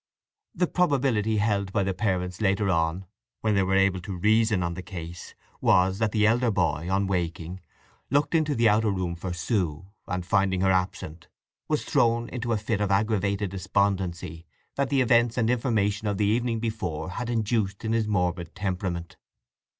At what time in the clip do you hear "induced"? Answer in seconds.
17.29-17.85